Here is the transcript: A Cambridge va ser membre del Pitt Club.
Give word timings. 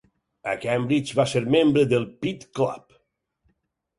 A 0.53 0.53
Cambridge 0.63 1.17
va 1.19 1.25
ser 1.33 1.41
membre 1.57 1.85
del 1.91 2.09
Pitt 2.25 2.47
Club. 2.61 2.99